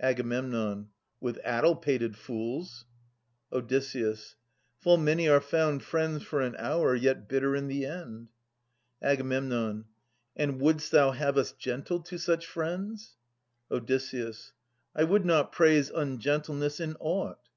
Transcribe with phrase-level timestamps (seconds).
[0.00, 0.18] Ag,
[1.20, 2.84] With addle pated fools.
[3.52, 3.70] Od.
[4.80, 8.30] Full many are found Friends for an hour, yet bitter in the end.
[9.00, 9.20] Ag.
[9.30, 13.18] And wouldst thou have us gentle to such friends?
[13.70, 13.88] Od.
[14.96, 17.48] I would not praise ungentleness in aught.